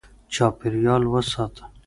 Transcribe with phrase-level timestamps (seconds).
[0.33, 1.63] چاپېریال وساته.